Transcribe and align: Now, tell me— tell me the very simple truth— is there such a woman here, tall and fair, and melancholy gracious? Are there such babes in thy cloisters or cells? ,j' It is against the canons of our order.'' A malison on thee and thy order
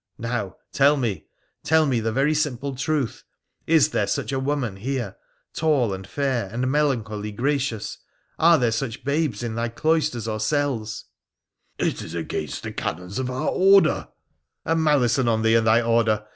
Now, 0.17 0.55
tell 0.71 0.97
me— 0.97 1.27
tell 1.63 1.85
me 1.85 1.99
the 1.99 2.11
very 2.11 2.33
simple 2.33 2.73
truth— 2.73 3.23
is 3.77 3.91
there 3.91 4.07
such 4.07 4.31
a 4.31 4.39
woman 4.39 4.77
here, 4.77 5.15
tall 5.53 5.93
and 5.93 6.07
fair, 6.07 6.49
and 6.51 6.71
melancholy 6.71 7.31
gracious? 7.31 7.99
Are 8.39 8.57
there 8.57 8.71
such 8.71 9.03
babes 9.03 9.43
in 9.43 9.53
thy 9.53 9.69
cloisters 9.69 10.27
or 10.27 10.39
cells? 10.39 11.05
,j' 11.79 11.87
It 11.89 12.01
is 12.01 12.15
against 12.15 12.63
the 12.63 12.73
canons 12.73 13.19
of 13.19 13.29
our 13.29 13.49
order.'' 13.49 14.07
A 14.65 14.75
malison 14.75 15.27
on 15.27 15.43
thee 15.43 15.53
and 15.53 15.67
thy 15.67 15.83
order 15.83 16.25